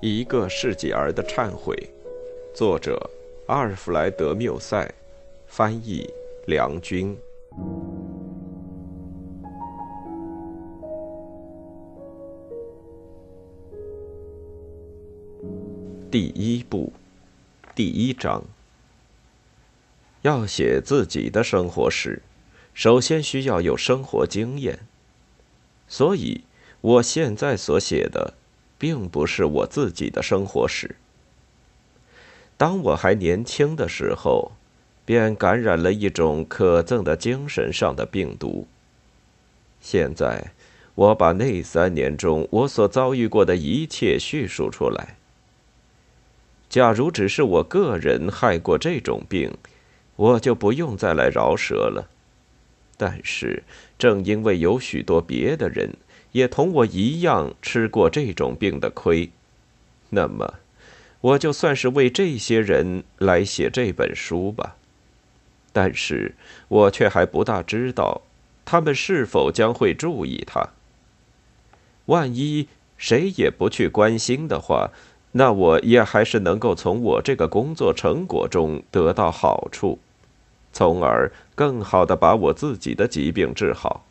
[0.00, 1.76] 一个世纪儿的忏悔
[2.54, 2.98] 作者
[3.46, 4.90] 阿尔弗莱德缪塞
[5.46, 6.08] 翻译
[6.46, 7.16] 梁军。
[16.10, 16.92] 第一部
[17.74, 18.42] 第一章。
[20.22, 22.22] 要写自己的生活史
[22.74, 24.80] 首先需要有生活经验
[25.90, 26.40] 所以
[26.80, 28.32] 我现在所写的。
[28.80, 30.96] 并不是我自己的生活史。
[32.56, 34.52] 当我还年轻的时候，
[35.04, 38.66] 便感染了一种可憎的精神上的病毒。
[39.82, 40.52] 现在，
[40.94, 45.18] 我把那三年中我所遭遇过的一切叙述出来。
[46.70, 49.52] 假如只是我个人害过这种病，
[50.16, 52.08] 我就不用再来饶舌了。
[53.02, 53.62] 但是，
[53.98, 55.94] 正因为有许多别的人。
[56.32, 59.30] 也同我一样吃过这种病的亏，
[60.10, 60.54] 那么，
[61.20, 64.76] 我就算是为这些人来写这本书吧。
[65.72, 66.36] 但是
[66.68, 68.22] 我却还不大知道，
[68.64, 70.68] 他们是否将会注意它。
[72.04, 74.90] 万一谁也不去关心的话，
[75.32, 79.98] 那我也还是能够从我这个工作成果中得到好处，
[80.72, 84.06] 从而更好地把我自己的疾病治好。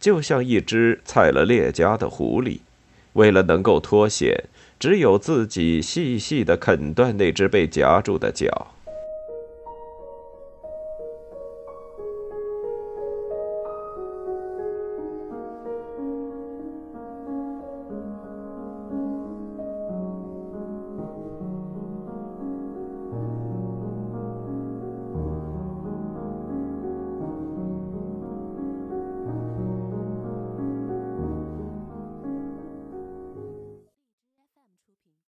[0.00, 2.60] 就像一只踩了裂痂的狐狸，
[3.14, 4.44] 为了能够脱险，
[4.78, 8.68] 只有自己细细地啃断那只被夹住的脚。